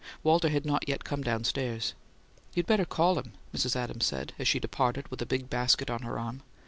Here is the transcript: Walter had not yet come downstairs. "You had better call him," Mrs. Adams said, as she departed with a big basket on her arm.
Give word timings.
Walter 0.23 0.49
had 0.49 0.65
not 0.65 0.89
yet 0.89 1.03
come 1.03 1.21
downstairs. 1.21 1.93
"You 2.55 2.61
had 2.61 2.65
better 2.65 2.85
call 2.85 3.19
him," 3.19 3.33
Mrs. 3.53 3.75
Adams 3.75 4.07
said, 4.07 4.33
as 4.39 4.47
she 4.47 4.59
departed 4.59 5.07
with 5.09 5.21
a 5.21 5.27
big 5.27 5.47
basket 5.47 5.91
on 5.91 6.01
her 6.01 6.17
arm. 6.17 6.41